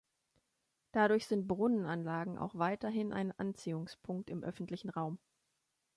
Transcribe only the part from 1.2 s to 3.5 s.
sind Brunnenanlagen auch weiterhin ein